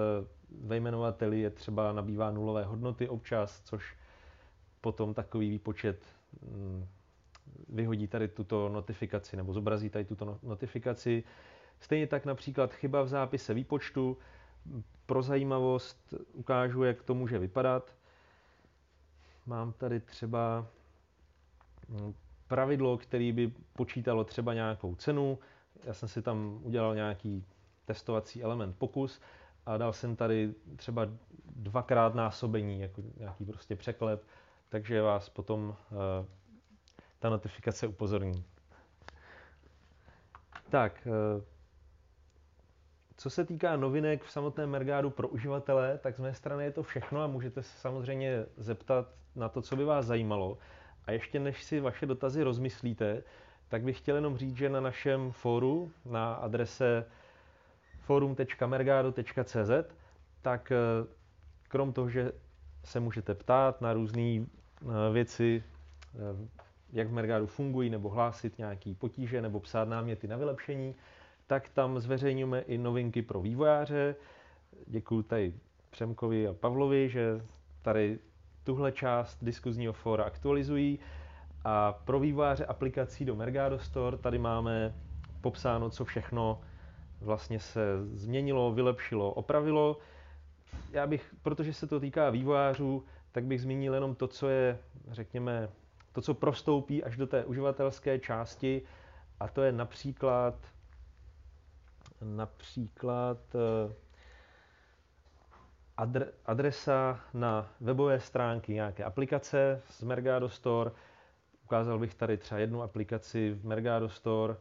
ve 0.60 0.76
jmenovateli 0.76 1.40
je 1.40 1.50
třeba 1.50 1.92
nabývá 1.92 2.30
nulové 2.30 2.64
hodnoty 2.64 3.08
občas, 3.08 3.60
což 3.64 3.96
potom 4.80 5.14
takový 5.14 5.50
výpočet 5.50 6.06
mm, 6.42 6.86
vyhodí 7.68 8.08
tady 8.08 8.28
tuto 8.28 8.68
notifikaci 8.68 9.36
nebo 9.36 9.52
zobrazí 9.52 9.90
tady 9.90 10.04
tuto 10.04 10.24
no-, 10.24 10.38
notifikaci. 10.42 11.24
Stejně 11.80 12.06
tak 12.06 12.24
například 12.26 12.74
chyba 12.74 13.02
v 13.02 13.08
zápise 13.08 13.54
výpočtu. 13.54 14.18
Pro 15.06 15.22
zajímavost 15.22 16.14
ukážu, 16.32 16.82
jak 16.84 17.02
to 17.02 17.14
může 17.14 17.38
vypadat. 17.38 17.94
Mám 19.46 19.72
tady 19.72 20.00
třeba 20.00 20.66
mm, 21.88 22.14
pravidlo, 22.48 22.98
který 22.98 23.32
by 23.32 23.52
počítalo 23.72 24.24
třeba 24.24 24.54
nějakou 24.54 24.94
cenu. 24.94 25.38
Já 25.84 25.94
jsem 25.94 26.08
si 26.08 26.22
tam 26.22 26.60
udělal 26.62 26.94
nějaký 26.94 27.44
testovací 27.86 28.42
element 28.42 28.78
pokus 28.78 29.20
a 29.66 29.76
dal 29.76 29.92
jsem 29.92 30.16
tady 30.16 30.54
třeba 30.76 31.08
dvakrát 31.56 32.14
násobení, 32.14 32.80
jako 32.80 33.02
nějaký 33.16 33.44
prostě 33.44 33.76
překlep, 33.76 34.22
takže 34.68 35.02
vás 35.02 35.28
potom 35.28 35.68
uh, 35.68 35.96
ta 37.18 37.30
notifikace 37.30 37.86
upozorní. 37.86 38.44
Tak, 40.70 41.08
uh, 41.36 41.42
co 43.16 43.30
se 43.30 43.44
týká 43.44 43.76
novinek 43.76 44.24
v 44.24 44.30
samotném 44.30 44.70
Mergádu 44.70 45.10
pro 45.10 45.28
uživatele, 45.28 45.98
tak 45.98 46.16
z 46.16 46.18
mé 46.18 46.34
strany 46.34 46.64
je 46.64 46.72
to 46.72 46.82
všechno 46.82 47.22
a 47.22 47.26
můžete 47.26 47.62
se 47.62 47.78
samozřejmě 47.78 48.46
zeptat 48.56 49.08
na 49.36 49.48
to, 49.48 49.62
co 49.62 49.76
by 49.76 49.84
vás 49.84 50.06
zajímalo. 50.06 50.58
A 51.04 51.12
ještě 51.12 51.40
než 51.40 51.64
si 51.64 51.80
vaše 51.80 52.06
dotazy 52.06 52.42
rozmyslíte, 52.42 53.22
tak 53.68 53.82
bych 53.82 53.98
chtěl 53.98 54.14
jenom 54.16 54.36
říct, 54.36 54.56
že 54.56 54.68
na 54.68 54.80
našem 54.80 55.32
fóru 55.32 55.92
na 56.04 56.34
adrese 56.34 57.06
forum.mergado.cz 58.06 59.70
tak 60.42 60.72
eh, 60.72 60.76
krom 61.68 61.92
toho, 61.92 62.08
že 62.08 62.32
se 62.84 63.00
můžete 63.00 63.34
ptát 63.34 63.80
na 63.80 63.92
různé 63.92 64.22
eh, 64.22 65.12
věci, 65.12 65.62
eh, 66.14 66.48
jak 66.92 67.08
v 67.08 67.12
Mergádu 67.12 67.46
fungují, 67.46 67.90
nebo 67.90 68.08
hlásit 68.08 68.58
nějaký 68.58 68.94
potíže, 68.94 69.42
nebo 69.42 69.60
psát 69.60 69.88
náměty 69.88 70.28
na 70.28 70.36
vylepšení, 70.36 70.94
tak 71.46 71.68
tam 71.68 72.00
zveřejňujeme 72.00 72.60
i 72.60 72.78
novinky 72.78 73.22
pro 73.22 73.40
vývojáře. 73.40 74.16
Děkuji 74.86 75.22
tady 75.22 75.54
Přemkovi 75.90 76.48
a 76.48 76.52
Pavlovi, 76.52 77.08
že 77.08 77.40
tady 77.82 78.18
tuhle 78.64 78.92
část 78.92 79.44
diskuzního 79.44 79.92
fóra 79.92 80.24
aktualizují. 80.24 80.98
A 81.64 81.92
pro 81.92 82.20
vývojáře 82.20 82.64
aplikací 82.66 83.24
do 83.24 83.36
Mergado 83.36 83.78
Store 83.78 84.16
tady 84.16 84.38
máme 84.38 84.94
popsáno, 85.40 85.90
co 85.90 86.04
všechno 86.04 86.60
vlastně 87.20 87.60
se 87.60 87.80
změnilo, 88.14 88.72
vylepšilo, 88.72 89.32
opravilo. 89.32 89.98
Já 90.92 91.06
bych, 91.06 91.34
protože 91.42 91.72
se 91.72 91.86
to 91.86 92.00
týká 92.00 92.30
vývojářů, 92.30 93.04
tak 93.32 93.44
bych 93.44 93.60
zmínil 93.60 93.94
jenom 93.94 94.14
to, 94.14 94.28
co 94.28 94.48
je, 94.48 94.78
řekněme, 95.10 95.68
to, 96.12 96.20
co 96.22 96.34
prostoupí 96.34 97.04
až 97.04 97.16
do 97.16 97.26
té 97.26 97.44
uživatelské 97.44 98.18
části, 98.18 98.82
a 99.40 99.48
to 99.48 99.62
je 99.62 99.72
například 99.72 100.54
například 102.20 103.38
eh, 103.54 103.94
adresa 106.46 107.20
na 107.34 107.68
webové 107.80 108.20
stránky 108.20 108.72
nějaké 108.72 109.04
aplikace 109.04 109.82
z 109.90 110.02
Mergado 110.02 110.48
Store, 110.48 110.90
ukázal 111.64 111.98
bych 111.98 112.14
tady 112.14 112.36
třeba 112.36 112.58
jednu 112.60 112.82
aplikaci 112.82 113.50
v 113.52 113.64
Mergado 113.66 114.08
Store, 114.08 114.56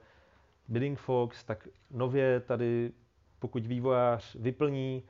Bidding 0.68 1.00
Fox, 1.00 1.44
tak 1.44 1.68
nově 1.92 2.40
tady, 2.40 2.92
pokud 3.40 3.66
vývojář 3.66 4.36
vyplní 4.36 5.04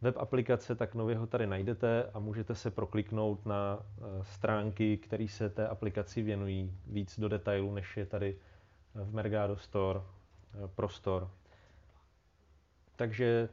web 0.00 0.16
aplikace, 0.18 0.74
tak 0.74 0.94
nově 0.94 1.16
ho 1.18 1.26
tady 1.26 1.46
najdete 1.46 2.10
a 2.14 2.18
můžete 2.18 2.54
se 2.54 2.70
prokliknout 2.70 3.46
na 3.46 3.78
eh, 3.82 4.24
stránky, 4.24 4.96
které 4.96 5.28
se 5.28 5.50
té 5.50 5.68
aplikaci 5.68 6.22
věnují 6.22 6.74
víc 6.86 7.20
do 7.20 7.28
detailu, 7.28 7.74
než 7.74 7.96
je 7.96 8.06
tady 8.06 8.36
v 8.94 9.14
Mergado 9.14 9.56
Store 9.56 10.00
eh, 10.00 10.68
prostor. 10.74 11.30
Takže 12.96 13.48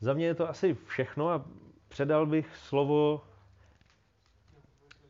za 0.00 0.12
mě 0.12 0.26
je 0.26 0.34
to 0.34 0.48
asi 0.48 0.74
všechno 0.86 1.28
a 1.30 1.44
předal 1.88 2.26
bych 2.26 2.56
slovo 2.56 3.22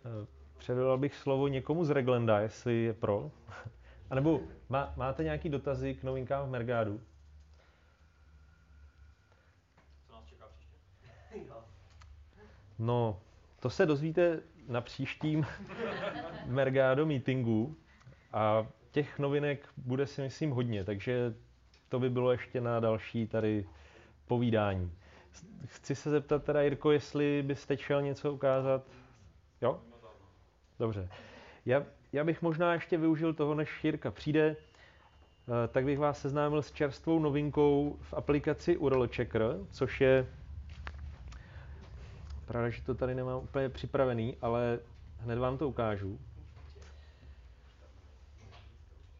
eh, 0.04 0.26
předal 0.60 0.98
bych 0.98 1.14
slovo 1.16 1.48
někomu 1.48 1.84
z 1.84 1.90
Reglenda, 1.90 2.40
jestli 2.40 2.82
je 2.82 2.92
pro. 2.94 3.30
A 4.10 4.14
nebo 4.14 4.40
má, 4.68 4.92
máte 4.96 5.24
nějaký 5.24 5.48
dotazy 5.48 5.94
k 5.94 6.02
novinkám 6.02 6.48
v 6.48 6.50
Mergádu? 6.50 7.00
Co 10.06 10.12
nás 10.12 10.24
čeká 10.24 10.44
příště? 10.56 10.76
No, 12.78 13.20
to 13.60 13.70
se 13.70 13.86
dozvíte 13.86 14.40
na 14.68 14.80
příštím 14.80 15.46
Mergado 16.46 17.06
meetingu 17.06 17.76
a 18.32 18.66
těch 18.90 19.18
novinek 19.18 19.68
bude 19.76 20.06
si 20.06 20.22
myslím 20.22 20.50
hodně, 20.50 20.84
takže 20.84 21.34
to 21.88 21.98
by 22.00 22.10
bylo 22.10 22.32
ještě 22.32 22.60
na 22.60 22.80
další 22.80 23.26
tady 23.26 23.68
povídání. 24.26 24.92
Chci 25.66 25.94
se 25.94 26.10
zeptat 26.10 26.44
teda, 26.44 26.62
Jirko, 26.62 26.90
jestli 26.90 27.42
byste 27.42 27.76
chtěl 27.76 28.02
něco 28.02 28.32
ukázat? 28.32 28.82
Jo? 29.62 29.80
Dobře. 30.78 31.08
Já, 31.66 31.82
já 32.12 32.24
bych 32.24 32.42
možná 32.42 32.72
ještě 32.72 32.96
využil 32.98 33.34
toho, 33.34 33.54
než 33.54 33.84
Jirka 33.84 34.10
přijde, 34.10 34.56
eh, 34.56 35.68
tak 35.68 35.84
bych 35.84 35.98
vás 35.98 36.20
seznámil 36.20 36.62
s 36.62 36.72
čerstvou 36.72 37.18
novinkou 37.18 37.96
v 38.00 38.14
aplikaci 38.14 38.76
URL 38.76 39.08
Checker, 39.08 39.42
což 39.70 40.00
je, 40.00 40.26
pravda, 42.46 42.70
že 42.70 42.82
to 42.82 42.94
tady 42.94 43.14
nemám 43.14 43.42
úplně 43.42 43.68
připravený, 43.68 44.36
ale 44.42 44.78
hned 45.18 45.38
vám 45.38 45.58
to 45.58 45.68
ukážu. 45.68 46.18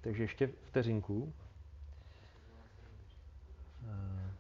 Takže 0.01 0.23
ještě 0.23 0.51
vteřinku. 0.65 1.33
Eh, 3.89 4.31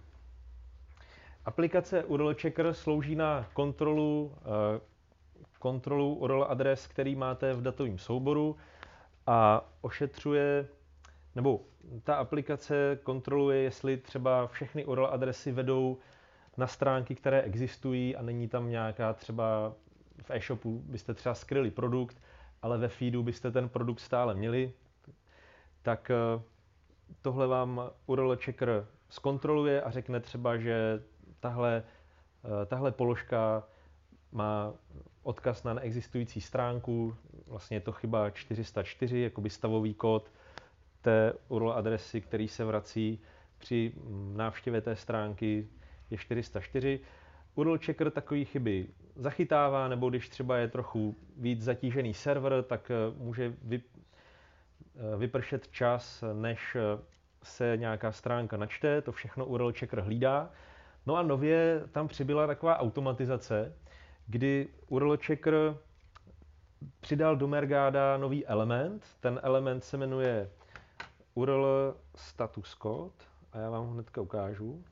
aplikace 1.45 2.04
URL 2.04 2.35
Checker 2.35 2.75
slouží 2.75 3.16
na 3.16 3.47
kontrolu, 3.52 4.35
eh, 4.37 4.89
kontrolu 5.60 6.14
URL 6.14 6.46
adres, 6.48 6.86
který 6.86 7.16
máte 7.16 7.54
v 7.54 7.62
datovém 7.62 7.98
souboru 7.98 8.56
a 9.26 9.68
ošetřuje, 9.80 10.68
nebo 11.34 11.60
ta 12.04 12.14
aplikace 12.14 12.98
kontroluje, 13.02 13.58
jestli 13.58 13.96
třeba 13.96 14.46
všechny 14.46 14.84
URL 14.84 15.06
adresy 15.06 15.52
vedou 15.52 15.98
na 16.56 16.66
stránky, 16.66 17.14
které 17.14 17.42
existují 17.42 18.16
a 18.16 18.22
není 18.22 18.48
tam 18.48 18.70
nějaká 18.70 19.12
třeba 19.12 19.74
v 20.22 20.30
e-shopu 20.30 20.82
byste 20.86 21.14
třeba 21.14 21.34
skryli 21.34 21.70
produkt, 21.70 22.16
ale 22.62 22.78
ve 22.78 22.88
feedu 22.88 23.22
byste 23.22 23.50
ten 23.50 23.68
produkt 23.68 24.00
stále 24.00 24.34
měli, 24.34 24.72
tak 25.82 26.10
eh, 26.10 26.42
tohle 27.22 27.46
vám 27.46 27.90
URL 28.06 28.36
checker 28.36 28.86
zkontroluje 29.08 29.82
a 29.82 29.90
řekne 29.90 30.20
třeba, 30.20 30.56
že 30.56 31.02
tahle, 31.40 31.82
eh, 32.44 32.66
tahle 32.66 32.92
položka 32.92 33.62
má 34.32 34.72
odkaz 35.22 35.64
na 35.64 35.74
neexistující 35.74 36.40
stránku, 36.40 37.16
vlastně 37.46 37.76
je 37.76 37.80
to 37.80 37.92
chyba 37.92 38.30
404, 38.30 39.20
jakoby 39.20 39.50
stavový 39.50 39.94
kód 39.94 40.30
té 41.02 41.32
URL 41.48 41.72
adresy, 41.72 42.20
který 42.20 42.48
se 42.48 42.64
vrací 42.64 43.20
při 43.58 43.92
návštěvě 44.34 44.80
té 44.80 44.96
stránky 44.96 45.68
je 46.10 46.18
404. 46.18 47.00
URL 47.54 47.78
checker 47.78 48.10
takové 48.10 48.45
chyby 48.45 48.86
zachytává, 49.16 49.88
nebo 49.88 50.10
když 50.10 50.28
třeba 50.28 50.56
je 50.56 50.68
trochu 50.68 51.16
víc 51.36 51.62
zatížený 51.62 52.14
server, 52.14 52.62
tak 52.62 52.90
eh, 52.90 52.95
může 53.18 53.54
eh, 53.73 53.80
vypršet 55.16 55.68
čas, 55.68 56.25
než 56.32 56.76
eh, 56.76 57.02
se 57.42 57.76
nějaká 57.76 58.12
stránka 58.12 58.56
načte, 58.56 59.02
to 59.02 59.12
všechno 59.12 59.47
URL 59.47 59.73
checker 59.73 60.00
hlídá. 60.00 60.50
No 61.06 61.16
a 61.16 61.23
nově 61.23 61.82
tam 61.92 62.08
přibyla 62.08 62.47
taková 62.47 62.78
automatizace, 62.78 63.73
kdy 64.30 64.69
URL 64.88 65.16
checker 65.16 65.76
přidal 67.00 67.36
do 67.36 67.49
Mergada 67.49 68.16
nový 68.16 68.47
element. 68.47 69.06
Ten 69.21 69.40
element 69.43 69.84
se 69.84 69.97
jmenuje 69.97 70.50
URL 71.34 71.97
status 72.14 72.76
code 72.82 73.25
a 73.52 73.58
já 73.58 73.71
vám 73.71 73.86
ho 73.86 73.93
hnedka 73.93 74.21
ukážu. 74.21 74.84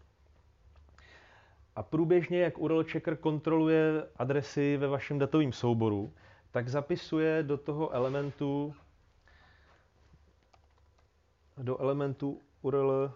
A 1.77 1.83
průběžně, 1.83 2.41
jak 2.41 2.59
URL 2.59 2.85
checker 2.85 3.17
kontroluje 3.17 4.07
adresy 4.17 4.77
ve 4.77 4.89
vašem 4.89 5.19
datovém 5.19 5.53
souboru, 5.53 6.13
tak 6.51 6.69
zapisuje 6.69 7.43
do 7.43 7.57
toho 7.57 7.91
elementu 7.91 8.75
do 11.57 11.79
elementu 11.79 12.41
URL 12.63 13.13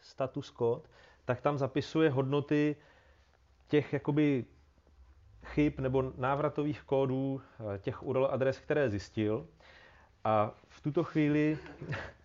status 0.00 0.52
code, 0.52 0.88
tak 1.24 1.40
tam 1.40 1.58
zapisuje 1.58 2.10
hodnoty 2.10 2.76
těch 3.68 3.92
jakoby 3.92 4.44
chyb 5.44 5.72
nebo 5.80 6.12
návratových 6.18 6.82
kódů 6.82 7.40
eh, 7.74 7.78
těch 7.78 8.02
URL 8.02 8.28
adres, 8.32 8.58
které 8.58 8.90
zjistil. 8.90 9.46
A 10.24 10.54
v 10.68 10.80
tuto 10.80 11.04
chvíli, 11.04 11.58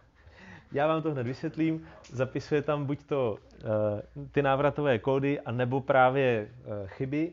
já 0.72 0.88
vám 0.88 1.02
to 1.02 1.12
hned 1.12 1.24
vysvětlím, 1.24 1.88
zapisuje 2.12 2.62
tam 2.62 2.86
buď 2.86 3.04
to 3.04 3.38
eh, 3.54 4.28
ty 4.32 4.42
návratové 4.42 5.00
kódy, 5.00 5.40
anebo 5.40 5.82
právě 5.82 6.50
eh, 6.52 6.88
chyby 6.88 7.32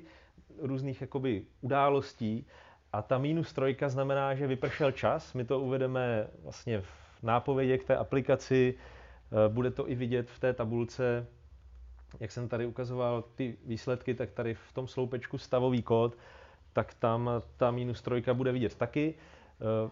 různých 0.59 1.01
jakoby 1.01 1.44
událostí. 1.61 2.46
A 2.92 3.03
ta 3.03 3.18
minus 3.18 3.53
trojka 3.53 3.88
znamená, 3.88 4.35
že 4.35 4.46
vypršel 4.46 4.92
čas. 4.92 5.35
My 5.35 5.44
to 5.44 5.61
uvedeme 5.61 6.27
vlastně 6.42 6.81
v 6.81 7.22
nápovědě 7.22 7.79
k 7.79 7.85
té 7.85 7.96
aplikaci. 7.96 8.75
Bude 9.49 9.70
to 9.70 9.90
i 9.90 9.94
vidět 9.94 10.31
v 10.31 10.38
té 10.38 10.53
tabulce 10.53 11.27
jak 12.20 12.33
jsem 12.33 12.48
tady 12.48 12.66
ukazoval 12.66 13.24
ty 13.35 13.57
výsledky, 13.64 14.14
tak 14.14 14.31
tady 14.31 14.55
v 14.55 14.72
tom 14.72 14.88
sloupečku 14.88 15.38
stavový 15.38 15.83
kód, 15.83 16.16
tak 16.72 16.94
tam 16.94 17.31
ta 17.57 17.70
minus 17.70 18.02
trojka 18.02 18.35
bude 18.35 18.52
vidět 18.52 18.74
taky, 18.74 19.14
eh, 19.14 19.90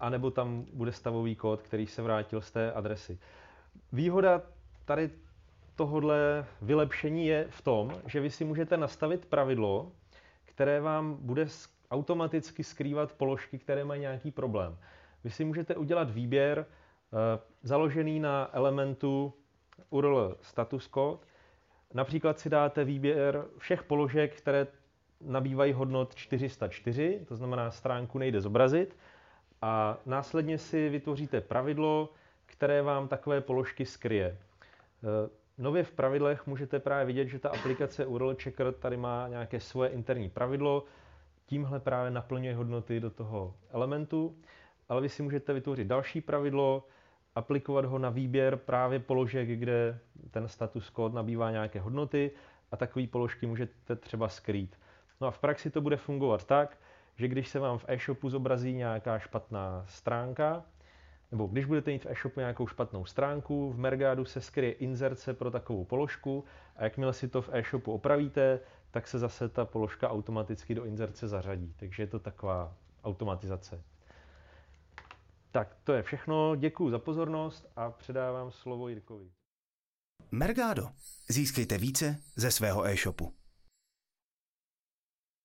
anebo 0.00 0.30
tam 0.30 0.66
bude 0.72 0.92
stavový 0.92 1.36
kód, 1.36 1.62
který 1.62 1.86
se 1.86 2.02
vrátil 2.02 2.40
z 2.40 2.50
té 2.50 2.72
adresy. 2.72 3.18
Výhoda 3.92 4.42
tady 4.84 5.10
tohodle 5.76 6.46
vylepšení 6.62 7.26
je 7.26 7.46
v 7.50 7.62
tom, 7.62 7.92
že 8.06 8.20
vy 8.20 8.30
si 8.30 8.44
můžete 8.44 8.76
nastavit 8.76 9.26
pravidlo, 9.26 9.92
které 10.44 10.80
vám 10.80 11.16
bude 11.20 11.46
automaticky 11.90 12.64
skrývat 12.64 13.12
položky, 13.12 13.58
které 13.58 13.84
mají 13.84 14.00
nějaký 14.00 14.30
problém. 14.30 14.78
Vy 15.24 15.30
si 15.30 15.44
můžete 15.44 15.76
udělat 15.76 16.10
výběr 16.10 16.66
eh, 16.66 17.40
založený 17.62 18.20
na 18.20 18.50
elementu 18.52 19.34
URL 19.90 20.36
status 20.40 20.88
code. 20.94 21.18
Například 21.94 22.38
si 22.38 22.50
dáte 22.50 22.84
výběr 22.84 23.44
všech 23.58 23.82
položek, 23.82 24.34
které 24.34 24.66
nabývají 25.20 25.72
hodnot 25.72 26.14
404, 26.14 27.24
to 27.28 27.36
znamená 27.36 27.70
stránku 27.70 28.18
nejde 28.18 28.40
zobrazit, 28.40 28.96
a 29.62 29.98
následně 30.06 30.58
si 30.58 30.88
vytvoříte 30.88 31.40
pravidlo, 31.40 32.12
které 32.46 32.82
vám 32.82 33.08
takové 33.08 33.40
položky 33.40 33.86
skryje. 33.86 34.26
E, 34.26 34.36
nově 35.58 35.84
v 35.84 35.92
pravidlech 35.92 36.46
můžete 36.46 36.78
právě 36.78 37.06
vidět, 37.06 37.28
že 37.28 37.38
ta 37.38 37.48
aplikace 37.48 38.06
URL 38.06 38.34
Checker 38.34 38.72
tady 38.72 38.96
má 38.96 39.28
nějaké 39.28 39.60
svoje 39.60 39.90
interní 39.90 40.30
pravidlo, 40.30 40.84
tímhle 41.46 41.80
právě 41.80 42.10
naplňuje 42.10 42.54
hodnoty 42.54 43.00
do 43.00 43.10
toho 43.10 43.54
elementu, 43.70 44.36
ale 44.88 45.00
vy 45.00 45.08
si 45.08 45.22
můžete 45.22 45.52
vytvořit 45.52 45.86
další 45.86 46.20
pravidlo, 46.20 46.86
aplikovat 47.38 47.84
ho 47.84 47.98
na 47.98 48.10
výběr 48.10 48.56
právě 48.56 48.98
položek, 48.98 49.48
kde 49.48 49.98
ten 50.30 50.48
status 50.48 50.90
kód 50.90 51.14
nabývá 51.14 51.50
nějaké 51.50 51.80
hodnoty 51.80 52.30
a 52.72 52.76
takové 52.76 53.06
položky 53.06 53.46
můžete 53.46 53.96
třeba 53.96 54.28
skrýt. 54.28 54.78
No 55.20 55.26
a 55.26 55.30
v 55.30 55.38
praxi 55.38 55.70
to 55.70 55.80
bude 55.80 55.96
fungovat 55.96 56.44
tak, 56.44 56.78
že 57.16 57.28
když 57.28 57.48
se 57.48 57.58
vám 57.58 57.78
v 57.78 57.84
e-shopu 57.88 58.30
zobrazí 58.30 58.72
nějaká 58.72 59.18
špatná 59.18 59.84
stránka, 59.88 60.64
nebo 61.30 61.46
když 61.46 61.64
budete 61.64 61.90
mít 61.90 62.04
v 62.04 62.06
e-shopu 62.10 62.40
nějakou 62.40 62.66
špatnou 62.66 63.04
stránku, 63.04 63.72
v 63.72 63.78
Mergadu 63.78 64.24
se 64.24 64.40
skryje 64.40 64.72
inzerce 64.72 65.34
pro 65.34 65.50
takovou 65.50 65.84
položku 65.84 66.44
a 66.76 66.84
jakmile 66.84 67.12
si 67.12 67.28
to 67.28 67.42
v 67.42 67.50
e-shopu 67.52 67.92
opravíte, 67.92 68.60
tak 68.90 69.06
se 69.06 69.18
zase 69.18 69.48
ta 69.48 69.64
položka 69.64 70.10
automaticky 70.10 70.74
do 70.74 70.84
inzerce 70.84 71.28
zařadí. 71.28 71.74
Takže 71.76 72.02
je 72.02 72.06
to 72.06 72.18
taková 72.18 72.74
automatizace. 73.04 73.82
Tak 75.50 75.76
to 75.84 75.92
je 75.92 76.02
všechno, 76.02 76.56
děkuji 76.56 76.90
za 76.90 76.98
pozornost 76.98 77.66
a 77.76 77.90
předávám 77.90 78.50
slovo 78.52 78.88
Jirkovi. 78.88 79.30
Mergado. 80.30 80.88
Získejte 81.28 81.78
více 81.78 82.22
ze 82.36 82.50
svého 82.50 82.86
e-shopu. 82.86 83.37